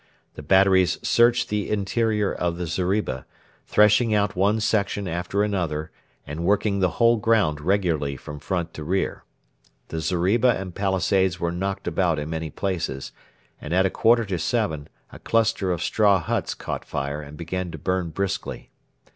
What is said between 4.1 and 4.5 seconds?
out